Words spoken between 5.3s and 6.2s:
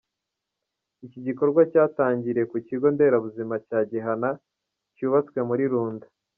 muri Runda.